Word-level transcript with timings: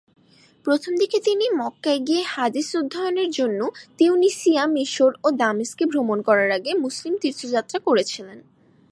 প্রথমদিকে, 0.65 1.17
তিনি 1.19 1.45
মক্কায় 1.57 1.99
গিয়ে 1.99 2.23
হাদীস 2.27 2.69
অধ্যয়নের 2.75 3.29
জন্য 3.31 3.59
তিউনিসিয়া, 3.97 4.63
মিশর 4.67 5.11
ও 5.23 5.27
দামেস্কে 5.31 5.85
ভ্রমণ 5.85 6.17
করার 6.21 6.49
আগে 6.51 6.71
মুসলিম 6.73 7.13
তীর্থযাত্রা 7.17 7.79
করেছিলেন। 7.79 8.39